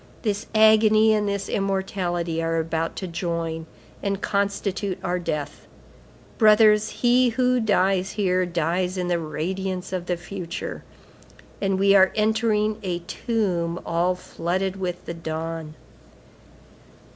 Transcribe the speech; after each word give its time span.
This 0.23 0.47
agony 0.55 1.13
and 1.13 1.29
this 1.29 1.47
immortality 1.47 2.41
are 2.41 2.57
about 2.57 2.95
to 2.95 3.07
join 3.07 3.67
and 4.01 4.19
constitute 4.19 4.97
our 5.03 5.19
death. 5.19 5.67
Brothers, 6.39 6.89
he 6.89 7.29
who 7.29 7.59
dies 7.59 8.13
here 8.13 8.43
dies 8.47 8.97
in 8.97 9.09
the 9.09 9.19
radiance 9.19 9.93
of 9.93 10.07
the 10.07 10.17
future, 10.17 10.83
and 11.61 11.77
we 11.77 11.93
are 11.93 12.11
entering 12.15 12.79
a 12.81 12.97
tomb 13.05 13.79
all 13.85 14.15
flooded 14.15 14.75
with 14.77 15.05
the 15.05 15.13
dawn." 15.13 15.75